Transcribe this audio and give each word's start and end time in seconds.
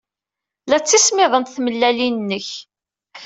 La 0.69 0.77
ttismiḍent 0.81 1.51
tmellalin-nnek. 1.55 2.47